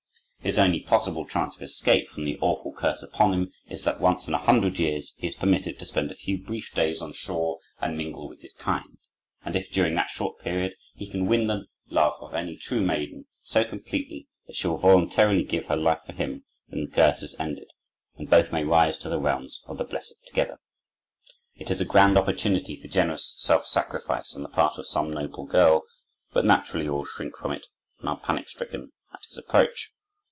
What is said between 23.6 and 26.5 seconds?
sacrifice on the part of some noble girl; but